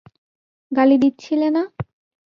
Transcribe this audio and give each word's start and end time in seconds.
গালি 0.71 0.97
দিচ্ছিলে 1.03 1.47
না? 1.49 1.63